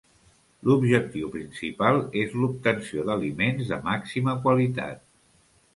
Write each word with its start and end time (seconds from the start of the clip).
L'objectiu 0.69 1.29
principal 1.35 2.01
és 2.23 2.33
l'obtenció 2.41 3.07
d'aliments 3.11 3.71
de 3.75 3.81
màxima 3.91 4.37
qualitat. 4.49 5.07